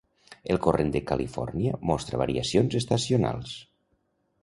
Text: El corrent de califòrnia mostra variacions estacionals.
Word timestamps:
El 0.53 0.59
corrent 0.67 0.89
de 0.95 1.01
califòrnia 1.11 1.75
mostra 1.91 2.21
variacions 2.25 2.81
estacionals. 2.83 3.57